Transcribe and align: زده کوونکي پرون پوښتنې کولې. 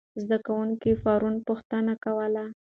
زده 0.21 0.37
کوونکي 0.45 0.91
پرون 1.03 1.35
پوښتنې 1.47 1.95
کولې. 2.03 2.45